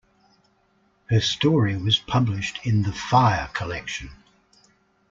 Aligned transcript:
Her 1.11 1.21
story 1.21 1.77
was 1.77 1.99
published 1.99 2.61
in 2.65 2.81
the 2.81 2.91
'Fire' 2.91 3.51
collection. 3.53 4.09